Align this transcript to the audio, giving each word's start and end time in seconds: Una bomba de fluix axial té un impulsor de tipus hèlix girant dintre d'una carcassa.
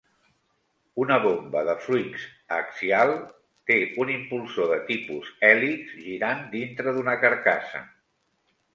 Una 1.03 1.17
bomba 1.25 1.61
de 1.67 1.75
fluix 1.87 2.23
axial 2.57 3.13
té 3.73 3.79
un 4.05 4.15
impulsor 4.17 4.75
de 4.75 4.81
tipus 4.91 5.33
hèlix 5.53 5.97
girant 6.11 6.45
dintre 6.61 6.99
d'una 7.01 7.19
carcassa. 7.29 7.89